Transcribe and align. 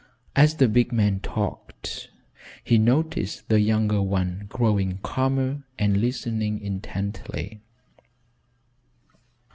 As 0.35 0.55
the 0.55 0.67
big 0.67 0.91
man 0.91 1.19
talked 1.19 2.09
he 2.63 2.79
noticed 2.79 3.47
the 3.49 3.59
younger 3.61 4.01
one 4.01 4.47
growing 4.49 4.97
calmer 5.03 5.61
and 5.77 6.01
listening 6.01 6.59
intently. 6.59 7.61